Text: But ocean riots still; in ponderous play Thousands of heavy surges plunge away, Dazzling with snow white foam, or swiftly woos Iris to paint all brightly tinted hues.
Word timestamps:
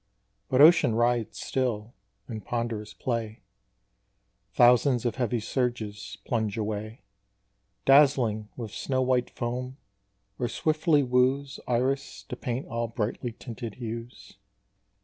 But 0.49 0.61
ocean 0.61 0.95
riots 0.95 1.45
still; 1.45 1.93
in 2.27 2.41
ponderous 2.41 2.91
play 2.91 3.43
Thousands 4.51 5.05
of 5.05 5.17
heavy 5.17 5.39
surges 5.39 6.17
plunge 6.25 6.57
away, 6.57 7.01
Dazzling 7.85 8.49
with 8.57 8.71
snow 8.71 9.03
white 9.03 9.29
foam, 9.29 9.77
or 10.39 10.47
swiftly 10.49 11.03
woos 11.03 11.59
Iris 11.67 12.23
to 12.29 12.35
paint 12.35 12.67
all 12.67 12.87
brightly 12.87 13.33
tinted 13.33 13.75
hues. 13.75 14.37